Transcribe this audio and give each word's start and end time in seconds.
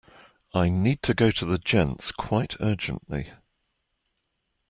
I 0.51 0.69
need 0.69 1.03
to 1.03 1.13
go 1.13 1.29
to 1.29 1.45
the 1.45 1.59
gents 1.59 2.11
quite 2.11 2.55
urgently 2.59 3.33